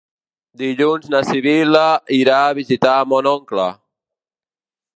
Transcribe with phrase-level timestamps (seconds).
[0.59, 1.83] Dilluns na Sibil·la
[2.19, 3.67] irà a visitar mon oncle.